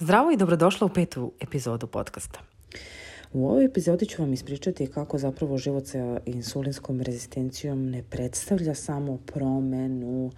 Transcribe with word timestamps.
Zdravo 0.00 0.30
i 0.30 0.36
dobrodošla 0.36 0.86
u 0.86 0.90
petu 0.90 1.32
epizodu 1.40 1.86
podcasta. 1.86 2.40
U 3.32 3.48
ovoj 3.48 3.64
epizodi 3.64 4.06
ću 4.06 4.22
vam 4.22 4.32
ispričati 4.32 4.86
kako 4.86 5.18
zapravo 5.18 5.58
život 5.58 5.86
sa 5.86 6.20
insulinskom 6.26 7.00
rezistencijom 7.00 7.90
ne 7.90 8.02
predstavlja 8.02 8.74
samo 8.74 9.18
promenu 9.26 10.30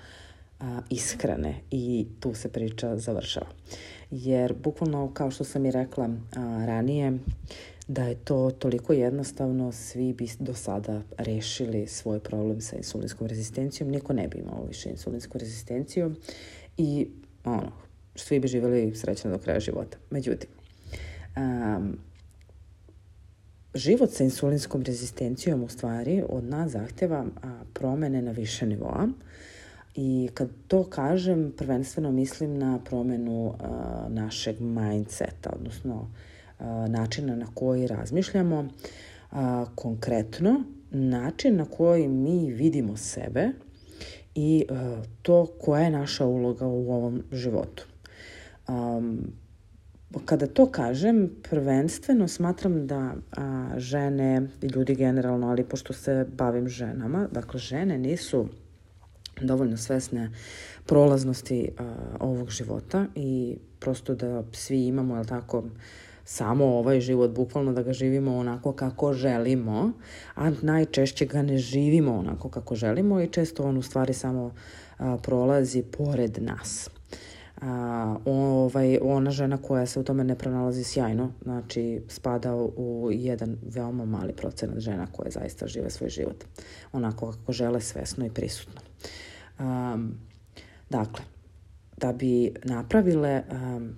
a, 0.60 0.80
ishrane 0.90 1.54
i 1.70 2.06
tu 2.20 2.34
se 2.34 2.48
priča 2.48 2.96
završava. 2.96 3.46
Jer 4.10 4.54
bukvalno 4.54 5.14
kao 5.14 5.30
što 5.30 5.44
sam 5.44 5.66
i 5.66 5.70
rekla 5.70 6.04
a, 6.04 6.64
ranije, 6.66 7.18
da 7.88 8.04
je 8.04 8.14
to 8.14 8.50
toliko 8.58 8.92
jednostavno, 8.92 9.72
svi 9.72 10.12
bi 10.12 10.28
do 10.38 10.54
sada 10.54 11.02
rešili 11.18 11.86
svoj 11.86 12.20
problem 12.20 12.60
sa 12.60 12.76
insulinskom 12.76 13.26
rezistencijom, 13.26 13.90
niko 13.90 14.12
ne 14.12 14.28
bi 14.28 14.38
imao 14.38 14.64
više 14.68 14.90
insulinsku 14.90 15.38
rezistenciju 15.38 16.14
i 16.76 17.08
ono, 17.44 17.81
svi 18.14 18.40
bi 18.40 18.48
živjeli 18.48 18.94
srećno 18.94 19.30
do 19.30 19.38
kraja 19.38 19.60
života. 19.60 19.96
Međutim, 20.10 20.50
um, 21.36 21.98
život 23.74 24.10
sa 24.10 24.24
insulinskom 24.24 24.82
rezistencijom 24.82 25.62
u 25.62 25.68
stvari 25.68 26.22
od 26.28 26.44
nas 26.44 26.70
zahteva 26.70 27.26
promene 27.74 28.22
na 28.22 28.32
više 28.32 28.66
nivoa 28.66 29.08
i 29.94 30.28
kad 30.34 30.48
to 30.68 30.84
kažem, 30.84 31.52
prvenstveno 31.56 32.12
mislim 32.12 32.58
na 32.58 32.78
promenu 32.84 33.54
a, 33.58 34.06
našeg 34.08 34.60
mindseta, 34.60 35.50
odnosno 35.52 36.10
a, 36.58 36.86
načina 36.88 37.36
na 37.36 37.46
koji 37.54 37.86
razmišljamo, 37.86 38.68
a, 39.30 39.66
konkretno 39.74 40.64
način 40.90 41.56
na 41.56 41.64
koji 41.64 42.08
mi 42.08 42.52
vidimo 42.52 42.96
sebe 42.96 43.48
i 44.34 44.66
to 45.22 45.46
koja 45.60 45.82
je 45.82 45.90
naša 45.90 46.26
uloga 46.26 46.66
u 46.66 46.92
ovom 46.92 47.22
životu. 47.32 47.86
Um, 48.72 49.32
kada 50.24 50.46
to 50.46 50.66
kažem, 50.70 51.30
prvenstveno 51.50 52.28
smatram 52.28 52.86
da 52.86 53.14
a, 53.36 53.68
žene 53.76 54.48
i 54.62 54.66
ljudi 54.66 54.94
generalno, 54.94 55.48
ali 55.48 55.64
pošto 55.64 55.92
se 55.92 56.26
bavim 56.32 56.68
ženama, 56.68 57.28
dakle 57.32 57.60
žene 57.60 57.98
nisu 57.98 58.46
dovoljno 59.40 59.76
svesne 59.76 60.30
prolaznosti 60.86 61.68
a, 61.78 61.94
ovog 62.20 62.50
života 62.50 63.06
i 63.14 63.56
prosto 63.78 64.14
da 64.14 64.44
svi 64.52 64.86
imamo, 64.86 65.14
jel 65.14 65.24
tako, 65.24 65.64
samo 66.24 66.64
ovaj 66.64 67.00
život, 67.00 67.30
bukvalno 67.30 67.72
da 67.72 67.82
ga 67.82 67.92
živimo 67.92 68.36
onako 68.36 68.72
kako 68.72 69.12
želimo, 69.12 69.92
a 70.34 70.50
najčešće 70.62 71.26
ga 71.26 71.42
ne 71.42 71.58
živimo 71.58 72.18
onako 72.18 72.48
kako 72.48 72.74
želimo 72.74 73.20
i 73.20 73.28
često 73.28 73.62
on 73.62 73.76
u 73.76 73.82
stvari 73.82 74.14
samo 74.14 74.54
a, 74.98 75.16
prolazi 75.22 75.82
pored 75.82 76.38
nas 76.42 76.90
a, 77.62 78.16
ovaj, 78.24 78.98
ona 79.02 79.30
žena 79.30 79.56
koja 79.56 79.86
se 79.86 80.00
u 80.00 80.02
tome 80.02 80.24
ne 80.24 80.38
pronalazi 80.38 80.84
sjajno, 80.84 81.32
znači 81.42 82.02
spada 82.08 82.54
u 82.54 83.08
jedan 83.12 83.56
veoma 83.62 84.04
mali 84.04 84.32
procenat 84.32 84.78
žena 84.78 85.06
koje 85.12 85.30
zaista 85.30 85.66
žive 85.66 85.90
svoj 85.90 86.10
život 86.10 86.44
onako 86.92 87.32
kako 87.32 87.52
žele 87.52 87.80
svesno 87.80 88.26
i 88.26 88.30
prisutno. 88.30 88.80
Um, 89.58 90.14
dakle, 90.90 91.24
da 91.96 92.12
bi 92.12 92.54
napravile 92.64 93.42
um, 93.50 93.94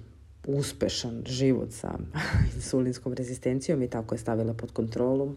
uspešan 0.46 1.22
život 1.26 1.72
sa 1.72 1.98
insulinskom 2.56 3.12
rezistencijom 3.12 3.82
i 3.82 3.88
tako 3.88 4.14
je 4.14 4.18
stavila 4.18 4.54
pod 4.54 4.72
kontrolu 4.72 5.34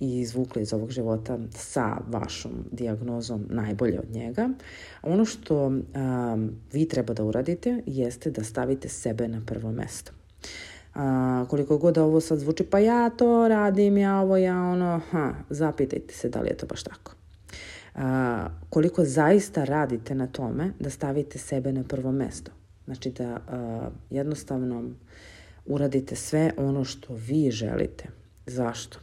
i 0.00 0.20
izvukla 0.20 0.62
iz 0.62 0.72
ovog 0.72 0.90
života 0.90 1.38
sa 1.54 1.96
vašom 2.06 2.52
diagnozom 2.72 3.46
najbolje 3.50 3.98
od 3.98 4.10
njega. 4.10 4.48
Ono 5.02 5.24
što 5.24 5.66
um, 5.66 6.50
vi 6.72 6.88
treba 6.88 7.14
da 7.14 7.24
uradite 7.24 7.82
jeste 7.86 8.30
da 8.30 8.44
stavite 8.44 8.88
sebe 8.88 9.28
na 9.28 9.42
prvo 9.46 9.72
mesto. 9.72 10.12
A, 10.94 11.44
koliko 11.48 11.78
god 11.78 11.98
ovo 11.98 12.20
sad 12.20 12.38
zvuči, 12.38 12.64
pa 12.64 12.78
ja 12.78 13.10
to 13.10 13.48
radim, 13.48 13.98
ja 13.98 14.20
ovo, 14.20 14.36
ja 14.36 14.62
ono, 14.62 15.00
ha, 15.10 15.34
zapitajte 15.50 16.14
se 16.14 16.28
da 16.28 16.40
li 16.40 16.48
je 16.48 16.56
to 16.56 16.66
baš 16.66 16.82
tako. 16.82 17.12
A, 17.94 18.48
koliko 18.70 19.04
zaista 19.04 19.64
radite 19.64 20.14
na 20.14 20.26
tome 20.26 20.72
da 20.80 20.90
stavite 20.90 21.38
sebe 21.38 21.72
na 21.72 21.84
prvo 21.84 22.12
mesto. 22.12 22.50
Znači 22.90 23.10
da 23.10 23.40
a, 23.48 23.88
jednostavno 24.10 24.90
uradite 25.66 26.16
sve 26.16 26.52
ono 26.56 26.84
što 26.84 27.14
vi 27.14 27.50
želite. 27.50 28.04
Zašto? 28.46 28.98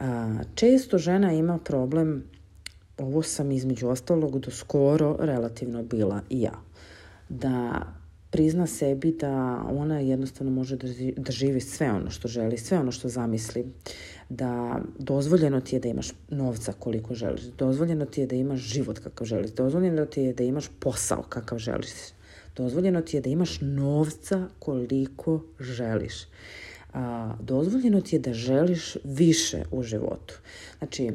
A, 0.00 0.38
često 0.54 0.98
žena 0.98 1.32
ima 1.32 1.58
problem, 1.58 2.24
ovo 2.98 3.22
sam 3.22 3.50
između 3.52 3.88
ostalog 3.88 4.38
do 4.38 4.50
skoro 4.50 5.16
relativno 5.20 5.82
bila 5.82 6.20
i 6.30 6.42
ja, 6.42 6.52
da 7.28 7.82
prizna 8.30 8.66
sebi 8.66 9.12
da 9.20 9.62
ona 9.70 9.98
jednostavno 9.98 10.52
može 10.52 10.76
da, 10.76 10.88
da 11.16 11.32
živi 11.32 11.60
sve 11.60 11.92
ono 11.92 12.10
što 12.10 12.28
želi, 12.28 12.58
sve 12.58 12.78
ono 12.78 12.92
što 12.92 13.08
zamisli, 13.08 13.66
da 14.28 14.80
dozvoljeno 14.98 15.60
ti 15.60 15.76
je 15.76 15.80
da 15.80 15.88
imaš 15.88 16.12
novca 16.30 16.72
koliko 16.78 17.14
želiš, 17.14 17.42
dozvoljeno 17.42 18.04
ti 18.04 18.20
je 18.20 18.26
da 18.26 18.36
imaš 18.36 18.60
život 18.60 18.98
kakav 18.98 19.26
želiš, 19.26 19.50
dozvoljeno 19.50 20.06
ti 20.06 20.22
je 20.22 20.32
da 20.32 20.44
imaš 20.44 20.70
posao 20.80 21.22
kakav 21.22 21.58
želiš, 21.58 21.90
Dozvoljeno 22.56 23.00
ti 23.00 23.16
je 23.16 23.20
da 23.20 23.30
imaš 23.30 23.58
novca 23.60 24.48
koliko 24.58 25.42
želiš. 25.60 26.14
A, 26.92 27.34
dozvoljeno 27.40 28.00
ti 28.00 28.16
je 28.16 28.20
da 28.20 28.32
želiš 28.32 28.96
više 29.04 29.62
u 29.70 29.82
životu. 29.82 30.34
Znači, 30.78 31.10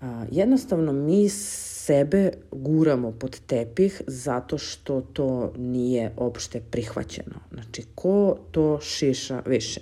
a, 0.00 0.26
jednostavno 0.30 0.92
mi 0.92 1.28
sebe 1.28 2.32
guramo 2.52 3.12
pod 3.12 3.40
tepih 3.46 4.02
zato 4.06 4.58
što 4.58 5.00
to 5.00 5.52
nije 5.56 6.12
opšte 6.16 6.60
prihvaćeno. 6.70 7.40
Znači, 7.52 7.82
ko 7.94 8.38
to 8.50 8.80
šiša 8.80 9.42
više? 9.46 9.80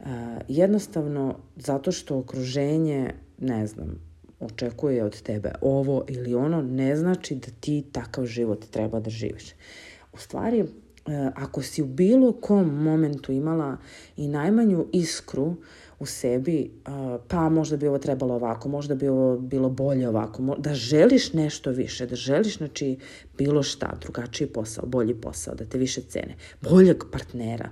A, 0.00 0.38
jednostavno 0.48 1.38
zato 1.56 1.92
što 1.92 2.18
okruženje, 2.18 3.14
ne 3.38 3.66
znam, 3.66 3.98
očekuje 4.40 5.04
od 5.04 5.22
tebe 5.22 5.52
ovo 5.60 6.04
ili 6.08 6.34
ono, 6.34 6.62
ne 6.62 6.96
znači 6.96 7.34
da 7.34 7.46
ti 7.60 7.84
takav 7.92 8.26
život 8.26 8.64
treba 8.70 9.00
da 9.00 9.10
živiš 9.10 9.44
u 10.14 10.18
stvari, 10.18 10.60
e, 10.60 10.66
ako 11.34 11.62
si 11.62 11.82
u 11.82 11.86
bilo 11.86 12.32
kom 12.32 12.82
momentu 12.82 13.32
imala 13.32 13.76
i 14.16 14.28
najmanju 14.28 14.86
iskru 14.92 15.54
u 15.98 16.06
sebi, 16.06 16.70
pa 17.28 17.48
možda 17.48 17.76
bi 17.76 17.88
ovo 17.88 17.98
trebalo 17.98 18.34
ovako, 18.34 18.68
možda 18.68 18.94
bi 18.94 19.08
ovo 19.08 19.38
bilo 19.38 19.68
bolje 19.68 20.08
ovako, 20.08 20.56
da 20.58 20.74
želiš 20.74 21.32
nešto 21.32 21.70
više, 21.70 22.06
da 22.06 22.16
želiš 22.16 22.56
znači 22.56 22.98
bilo 23.38 23.62
šta, 23.62 23.96
drugačiji 24.00 24.48
posao, 24.48 24.86
bolji 24.86 25.14
posao, 25.14 25.54
da 25.54 25.64
te 25.64 25.78
više 25.78 26.00
cene, 26.00 26.34
boljeg 26.60 27.04
partnera, 27.12 27.70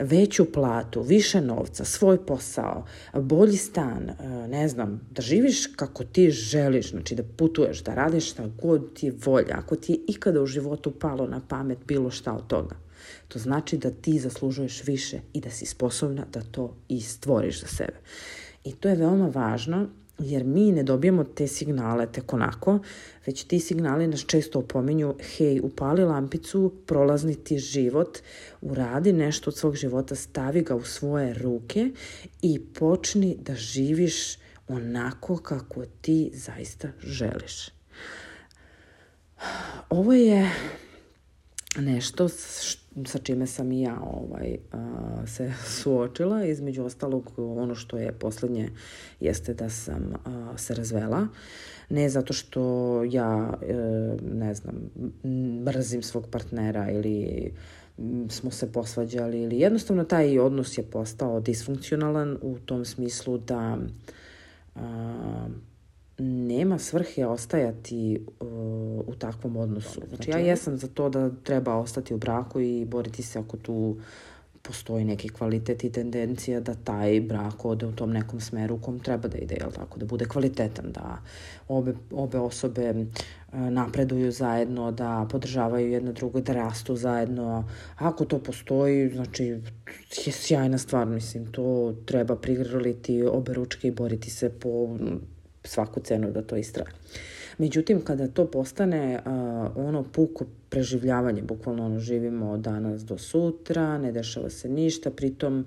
veću 0.00 0.52
platu, 0.52 1.02
više 1.02 1.40
novca, 1.40 1.84
svoj 1.84 2.26
posao, 2.26 2.84
bolji 3.14 3.56
stan, 3.56 4.10
ne 4.48 4.68
znam, 4.68 5.00
da 5.10 5.22
živiš 5.22 5.66
kako 5.66 6.04
ti 6.04 6.30
želiš, 6.30 6.90
znači 6.90 7.14
da 7.14 7.22
putuješ, 7.36 7.82
da 7.84 7.94
radiš 7.94 8.30
šta 8.30 8.44
god 8.62 8.94
ti 8.94 9.06
je 9.06 9.14
volja, 9.24 9.54
ako 9.58 9.76
ti 9.76 9.92
je 9.92 9.98
ikada 10.06 10.42
u 10.42 10.46
životu 10.46 10.90
palo 10.90 11.26
na 11.26 11.40
pamet 11.48 11.78
bilo 11.86 12.10
šta 12.10 12.32
od 12.32 12.46
toga 12.46 12.89
To 13.28 13.38
znači 13.38 13.76
da 13.76 13.90
ti 13.90 14.18
zaslužuješ 14.18 14.84
više 14.84 15.20
i 15.32 15.40
da 15.40 15.50
si 15.50 15.66
sposobna 15.66 16.26
da 16.32 16.42
to 16.42 16.76
i 16.88 17.00
stvoriš 17.00 17.60
za 17.60 17.66
sebe. 17.66 17.96
I 18.64 18.72
to 18.72 18.88
je 18.88 18.96
veoma 18.96 19.28
važno 19.34 19.88
jer 20.22 20.44
mi 20.44 20.72
ne 20.72 20.82
dobijemo 20.82 21.24
te 21.24 21.46
signale 21.46 22.12
tek 22.12 22.32
onako, 22.32 22.78
već 23.26 23.44
ti 23.44 23.60
signali 23.60 24.06
nas 24.06 24.24
često 24.26 24.58
opominju, 24.58 25.14
hej, 25.36 25.60
upali 25.60 26.04
lampicu, 26.04 26.72
prolazni 26.86 27.34
ti 27.34 27.58
život, 27.58 28.18
uradi 28.60 29.12
nešto 29.12 29.50
od 29.50 29.56
svog 29.56 29.76
života, 29.76 30.14
stavi 30.14 30.62
ga 30.62 30.74
u 30.74 30.84
svoje 30.84 31.34
ruke 31.34 31.90
i 32.42 32.60
počni 32.74 33.36
da 33.40 33.54
živiš 33.54 34.36
onako 34.68 35.36
kako 35.36 35.84
ti 36.00 36.30
zaista 36.34 36.88
želiš. 37.02 37.68
Ovo 39.88 40.12
je 40.12 40.50
nešto 41.76 42.28
sa 43.06 43.18
čime 43.18 43.46
sam 43.46 43.72
i 43.72 43.80
ja 43.80 44.00
ovaj, 44.02 44.56
a, 44.72 45.26
se 45.26 45.52
suočila. 45.82 46.44
Između 46.44 46.84
ostalog, 46.84 47.32
ono 47.36 47.74
što 47.74 47.98
je 47.98 48.12
poslednje 48.12 48.68
jeste 49.20 49.54
da 49.54 49.68
sam 49.68 50.12
a, 50.24 50.58
se 50.58 50.74
razvela. 50.74 51.28
Ne 51.88 52.08
zato 52.08 52.32
što 52.32 53.04
ja, 53.04 53.58
e, 53.62 53.74
ne 54.32 54.54
znam, 54.54 54.90
mrzim 55.64 56.02
svog 56.02 56.26
partnera 56.30 56.90
ili 56.90 57.50
smo 58.28 58.50
se 58.50 58.72
posvađali 58.72 59.42
ili 59.42 59.58
jednostavno 59.58 60.04
taj 60.04 60.38
odnos 60.38 60.78
je 60.78 60.82
postao 60.84 61.40
disfunkcionalan 61.40 62.38
u 62.42 62.58
tom 62.58 62.84
smislu 62.84 63.38
da 63.38 63.78
a, 64.74 65.48
nema 66.20 66.78
svrhe 66.78 67.26
ostajati 67.26 68.26
uh, 68.40 68.46
u 69.06 69.14
takvom 69.18 69.56
odnosu. 69.56 70.00
Znači, 70.08 70.30
ja 70.30 70.38
jesam 70.38 70.76
za 70.76 70.88
to 70.88 71.08
da 71.08 71.30
treba 71.42 71.74
ostati 71.74 72.14
u 72.14 72.18
braku 72.18 72.60
i 72.60 72.84
boriti 72.84 73.22
se 73.22 73.38
oko 73.38 73.56
tu 73.56 73.96
postoji 74.62 75.04
neki 75.04 75.28
kvalitet 75.28 75.84
i 75.84 75.92
tendencija 75.92 76.60
da 76.60 76.74
taj 76.74 77.20
brak 77.20 77.64
ode 77.64 77.86
u 77.86 77.92
tom 77.92 78.12
nekom 78.12 78.40
smeru 78.40 78.74
u 78.74 78.78
kom 78.78 78.98
treba 78.98 79.28
da 79.28 79.38
ide, 79.38 79.56
jel 79.60 79.70
tako, 79.70 79.98
da 79.98 80.06
bude 80.06 80.24
kvalitetan, 80.24 80.92
da 80.92 81.18
obe, 81.68 81.94
obe 82.10 82.38
osobe 82.38 82.82
e, 82.82 83.04
napreduju 83.52 84.32
zajedno, 84.32 84.92
da 84.92 85.26
podržavaju 85.30 85.90
jedno 85.90 86.12
drugo, 86.12 86.40
da 86.40 86.52
rastu 86.52 86.96
zajedno. 86.96 87.64
Ako 87.96 88.24
to 88.24 88.38
postoji, 88.38 89.08
znači, 89.08 89.44
je 90.26 90.32
sjajna 90.32 90.78
stvar, 90.78 91.06
mislim, 91.06 91.52
to 91.52 91.94
treba 92.06 92.36
prigrliti 92.36 93.22
obe 93.22 93.54
ručke 93.54 93.88
i 93.88 93.90
boriti 93.90 94.30
se 94.30 94.48
po 94.48 94.98
svaku 95.64 96.00
cenu 96.00 96.30
da 96.30 96.42
to 96.42 96.56
istraje. 96.56 96.90
Međutim, 97.58 98.00
kada 98.00 98.28
to 98.28 98.46
postane 98.46 99.18
uh, 99.18 99.32
ono 99.76 100.02
puko 100.02 100.44
preživljavanje, 100.68 101.42
bukvalno 101.42 101.86
ono 101.86 101.98
živimo 101.98 102.50
od 102.50 102.60
danas 102.60 103.04
do 103.04 103.18
sutra, 103.18 103.98
ne 103.98 104.12
dešava 104.12 104.50
se 104.50 104.68
ništa, 104.68 105.10
pritom 105.10 105.64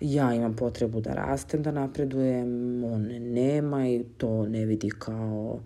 ja 0.00 0.34
imam 0.34 0.56
potrebu 0.56 1.00
da 1.00 1.14
rastem, 1.14 1.62
da 1.62 1.70
napredujem, 1.70 2.84
on 2.84 3.02
nema 3.20 3.88
i 3.88 4.04
to 4.16 4.46
ne 4.48 4.64
vidi 4.66 4.90
kao 4.98 5.60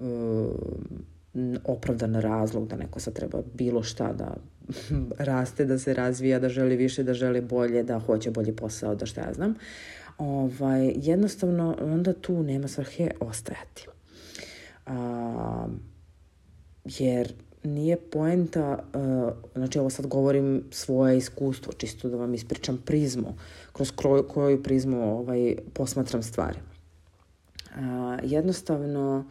uh, 0.00 0.06
opravdan 1.64 2.14
razlog 2.14 2.68
da 2.68 2.76
neko 2.76 3.00
sad 3.00 3.14
treba 3.14 3.42
bilo 3.54 3.82
šta 3.82 4.12
da 4.12 4.36
raste, 5.30 5.64
da 5.64 5.78
se 5.78 5.94
razvija, 5.94 6.38
da 6.38 6.48
želi 6.48 6.76
više, 6.76 7.02
da 7.02 7.14
želi 7.14 7.40
bolje, 7.40 7.82
da 7.82 7.98
hoće 7.98 8.30
bolji 8.30 8.52
posao, 8.56 8.94
da 8.94 9.06
šta 9.06 9.20
ja 9.20 9.32
znam. 9.32 9.54
Ovaj, 10.20 10.92
jednostavno, 10.96 11.76
onda 11.80 12.12
tu 12.12 12.42
nema 12.42 12.68
svrhe 12.68 13.10
ostajati. 13.20 13.86
A, 14.86 15.66
jer 16.84 17.32
nije 17.64 17.96
poenta, 17.96 18.78
uh, 18.94 19.32
znači 19.54 19.78
ovo 19.78 19.90
sad 19.90 20.06
govorim 20.06 20.64
svoje 20.70 21.18
iskustvo, 21.18 21.72
čisto 21.72 22.08
da 22.08 22.16
vam 22.16 22.34
ispričam 22.34 22.82
prizmu, 22.86 23.34
kroz 23.72 23.90
koju, 23.90 24.28
koju 24.28 24.62
prizmu 24.62 25.18
ovaj, 25.18 25.56
posmatram 25.74 26.22
stvari. 26.22 26.58
Uh, 27.70 27.80
jednostavno, 28.22 29.24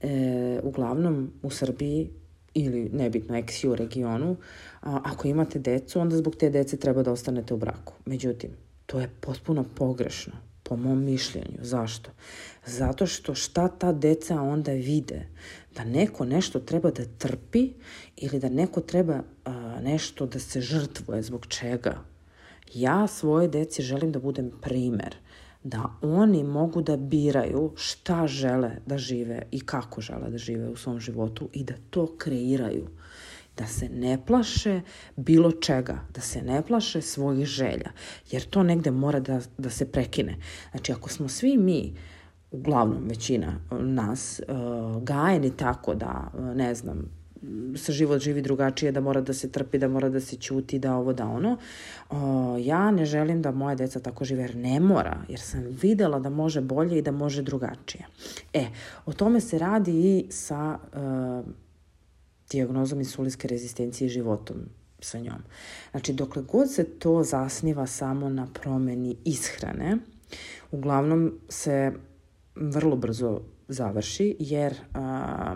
e, 0.00 0.60
uglavnom 0.62 1.32
u 1.42 1.50
Srbiji 1.50 2.10
ili 2.54 2.90
nebitno 2.92 3.36
ex 3.36 3.64
u 3.64 3.74
regionu, 3.74 4.36
a, 4.82 5.00
ako 5.04 5.28
imate 5.28 5.58
decu, 5.58 6.00
onda 6.00 6.16
zbog 6.16 6.36
te 6.36 6.50
dece 6.50 6.76
treba 6.76 7.02
da 7.02 7.12
ostanete 7.12 7.54
u 7.54 7.56
braku. 7.56 7.92
Međutim, 8.06 8.50
to 8.92 9.00
je 9.00 9.08
potpuno 9.20 9.64
pogrešno 9.74 10.32
po 10.62 10.76
mom 10.76 11.04
mišljenju. 11.04 11.58
Zašto? 11.60 12.10
Zato 12.66 13.06
što 13.06 13.34
šta 13.34 13.68
ta 13.68 13.92
deca 13.92 14.42
onda 14.42 14.72
vide? 14.72 15.28
Da 15.76 15.84
neko 15.84 16.24
nešto 16.24 16.60
treba 16.60 16.90
da 16.90 17.04
trpi 17.18 17.72
ili 18.16 18.40
da 18.40 18.48
neko 18.48 18.80
treba 18.80 19.22
a, 19.44 19.80
nešto 19.82 20.26
da 20.26 20.38
se 20.38 20.60
žrtvuje. 20.60 21.22
Zbog 21.22 21.46
čega? 21.46 22.04
Ja 22.74 23.06
svoje 23.06 23.48
deci 23.48 23.82
želim 23.82 24.12
da 24.12 24.20
budem 24.20 24.50
primer 24.60 25.16
da 25.64 25.82
oni 26.02 26.44
mogu 26.44 26.82
da 26.82 26.96
biraju 26.96 27.72
šta 27.76 28.26
žele 28.26 28.70
da 28.86 28.98
žive 28.98 29.42
i 29.50 29.60
kako 29.60 30.00
žele 30.00 30.30
da 30.30 30.38
žive 30.38 30.68
u 30.68 30.76
svom 30.76 31.00
životu 31.00 31.48
i 31.52 31.64
da 31.64 31.74
to 31.90 32.16
kreiraju 32.18 32.88
da 33.56 33.66
se 33.66 33.88
ne 33.88 34.18
plaše 34.26 34.80
bilo 35.16 35.52
čega, 35.52 35.98
da 36.14 36.20
se 36.20 36.42
ne 36.42 36.62
plaše 36.62 37.02
svojih 37.02 37.46
želja, 37.46 37.90
jer 38.30 38.42
to 38.42 38.62
negde 38.62 38.90
mora 38.90 39.20
da, 39.20 39.40
da 39.58 39.70
se 39.70 39.92
prekine. 39.92 40.36
Znači, 40.70 40.92
ako 40.92 41.08
smo 41.08 41.28
svi 41.28 41.56
mi, 41.56 41.94
uglavnom 42.50 43.08
većina 43.08 43.60
nas, 43.70 44.40
uh, 44.48 45.02
gajeni 45.02 45.56
tako 45.56 45.94
da, 45.94 46.30
uh, 46.34 46.56
ne 46.56 46.74
znam, 46.74 47.22
se 47.76 47.92
život 47.92 48.20
živi 48.20 48.42
drugačije, 48.42 48.92
da 48.92 49.00
mora 49.00 49.20
da 49.20 49.32
se 49.32 49.50
trpi, 49.52 49.78
da 49.78 49.88
mora 49.88 50.08
da 50.08 50.20
se 50.20 50.36
ćuti, 50.36 50.78
da 50.78 50.96
ovo, 50.96 51.12
da 51.12 51.26
ono. 51.26 51.56
Uh, 52.10 52.16
ja 52.66 52.90
ne 52.90 53.04
želim 53.04 53.42
da 53.42 53.50
moje 53.50 53.76
deca 53.76 54.00
tako 54.00 54.24
žive, 54.24 54.42
jer 54.42 54.56
ne 54.56 54.80
mora, 54.80 55.16
jer 55.28 55.40
sam 55.40 55.64
videla 55.82 56.18
da 56.18 56.30
može 56.30 56.60
bolje 56.60 56.98
i 56.98 57.02
da 57.02 57.12
može 57.12 57.42
drugačije. 57.42 58.06
E, 58.52 58.66
o 59.06 59.12
tome 59.12 59.40
se 59.40 59.58
radi 59.58 59.92
i 59.92 60.26
sa 60.30 60.78
diagnozom 62.52 62.98
insulinske 62.98 63.48
rezistencije 63.48 64.08
životom 64.08 64.56
sa 65.00 65.18
njom. 65.18 65.42
Znači, 65.90 66.12
dokle 66.12 66.42
god 66.42 66.72
se 66.72 66.84
to 66.84 67.24
zasniva 67.24 67.86
samo 67.86 68.28
na 68.28 68.46
promeni 68.52 69.16
ishrane, 69.24 69.98
uglavnom 70.70 71.38
se 71.48 71.92
vrlo 72.54 72.96
brzo 72.96 73.40
završi, 73.68 74.36
jer 74.38 74.74
a, 74.94 75.54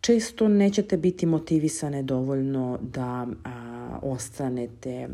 često 0.00 0.48
nećete 0.48 0.96
biti 0.96 1.26
motivisane 1.26 2.02
dovoljno 2.02 2.78
da 2.82 3.26
a, 3.44 3.98
ostanete 4.02 5.08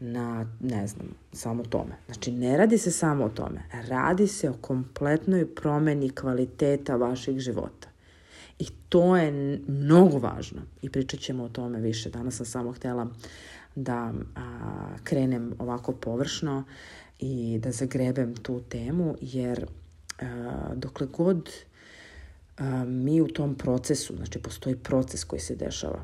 na, 0.00 0.46
ne 0.60 0.86
znam, 0.86 1.08
samo 1.32 1.62
tome. 1.62 1.96
Znači, 2.06 2.32
ne 2.32 2.56
radi 2.56 2.78
se 2.78 2.90
samo 2.90 3.24
o 3.24 3.28
tome. 3.28 3.62
Radi 3.88 4.26
se 4.26 4.50
o 4.50 4.54
kompletnoj 4.60 5.54
promeni 5.54 6.10
kvaliteta 6.10 6.96
vašeg 6.96 7.38
života. 7.38 7.87
I 8.58 8.66
to 8.88 9.16
je 9.16 9.60
mnogo 9.68 10.18
važno 10.18 10.62
i 10.82 10.90
pričat 10.90 11.20
ćemo 11.20 11.44
o 11.44 11.48
tome 11.48 11.80
više. 11.80 12.10
Danas 12.10 12.36
sam 12.36 12.46
samo 12.46 12.72
htela 12.72 13.06
da 13.74 14.12
a, 14.36 14.96
krenem 15.04 15.54
ovako 15.58 15.92
površno 15.92 16.64
i 17.18 17.58
da 17.62 17.70
zagrebem 17.70 18.36
tu 18.36 18.60
temu, 18.60 19.14
jer 19.20 19.66
a, 20.20 20.70
dokle 20.74 21.06
god 21.06 21.50
a, 22.58 22.84
mi 22.84 23.20
u 23.20 23.28
tom 23.28 23.54
procesu, 23.54 24.16
znači 24.16 24.38
postoji 24.38 24.76
proces 24.76 25.24
koji 25.24 25.40
se 25.40 25.56
dešava 25.56 26.02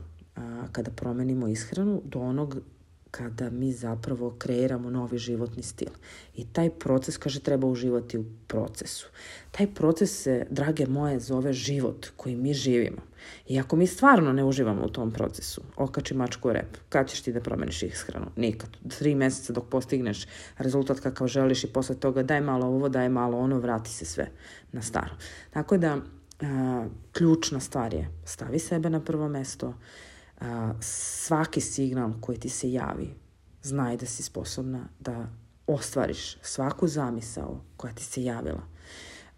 kada 0.72 0.90
promenimo 0.90 1.48
ishranu 1.48 2.02
do 2.04 2.20
onog 2.20 2.56
kada 3.16 3.50
mi 3.50 3.72
zapravo 3.72 4.34
kreiramo 4.38 4.90
novi 4.90 5.19
životni 5.19 5.62
stil. 5.62 5.88
I 6.34 6.46
taj 6.52 6.70
proces, 6.70 7.16
kaže, 7.16 7.40
treba 7.40 7.66
uživati 7.66 8.19
u 8.19 8.25
procesu. 8.46 9.08
Taj 9.50 9.66
proces 9.75 10.22
se, 10.22 10.46
drage 10.50 10.87
moje, 10.87 11.20
zove 11.20 11.52
život 11.52 12.06
koji 12.16 12.37
mi 12.37 12.55
živimo. 12.55 13.02
I 13.46 13.61
ako 13.61 13.76
mi 13.76 13.87
stvarno 13.87 14.32
ne 14.32 14.44
uživamo 14.44 14.84
u 14.84 14.88
tom 14.88 15.12
procesu, 15.12 15.62
okači 15.76 16.14
mačku 16.14 16.49
u 16.49 16.52
rep, 16.52 16.76
kad 16.88 17.11
ćeš 17.11 17.22
ti 17.22 17.32
da 17.32 17.40
promeniš 17.40 17.82
ishranu? 17.82 18.26
Nikad. 18.37 18.70
Tri 18.99 19.14
meseca 19.14 19.52
dok 19.52 19.69
postigneš 19.69 20.26
rezultat 20.58 21.00
kakav 21.00 21.26
želiš 21.26 21.64
i 21.64 21.72
posle 21.72 21.94
toga 21.94 22.22
daj 22.22 22.40
malo 22.40 22.66
ovo, 22.66 22.88
daj 22.88 23.08
malo 23.08 23.38
ono, 23.38 23.58
vrati 23.58 23.90
se 23.90 24.05
sve 24.05 24.31
na 24.72 24.82
staro. 24.82 25.14
Tako 25.50 25.76
da, 25.76 25.99
a, 26.40 26.87
ključna 27.12 27.61
stvar 27.61 27.94
je 27.94 28.08
stavi 28.25 28.58
sebe 28.58 28.90
na 28.90 29.00
prvo 29.00 29.28
mesto, 29.28 29.75
svaki 30.81 31.61
signal 31.61 32.12
koji 32.20 32.38
ti 32.38 32.49
se 32.49 32.73
javi, 32.73 33.14
znaj 33.62 33.96
da 33.96 34.06
si 34.06 34.23
sposobna 34.23 34.88
da 35.00 35.29
ostvariš 35.67 36.37
svaku 36.43 36.88
zamisao 36.88 37.61
koja 37.76 37.94
ti 37.94 38.05
se 38.05 38.25
javila. 38.25 38.62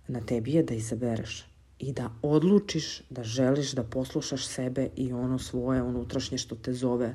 Na 0.09 0.21
tebi 0.21 0.53
je 0.53 0.63
da 0.63 0.75
izabereš 0.75 1.47
i 1.79 1.93
da 1.93 2.11
odlučiš 2.23 3.03
da 3.11 3.23
želiš 3.23 3.73
da 3.73 3.85
poslušaš 3.85 4.47
sebe 4.47 4.89
i 4.97 5.13
ono 5.13 5.39
svoje 5.39 5.83
unutrašnje 5.83 6.39
što 6.39 6.55
te 6.55 6.73
zove, 6.73 7.15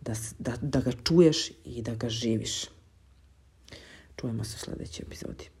da, 0.00 0.14
da, 0.38 0.52
da 0.62 0.80
ga 0.80 0.92
čuješ 1.04 1.50
i 1.64 1.82
da 1.82 1.94
ga 1.94 2.08
živiš. 2.08 2.64
Čujemo 4.16 4.44
se 4.44 4.56
u 4.56 4.58
sledećoj 4.58 5.04
epizodi. 5.06 5.55